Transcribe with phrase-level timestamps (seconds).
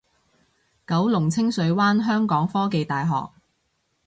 [0.87, 3.39] 九龍清水灣香港科技大學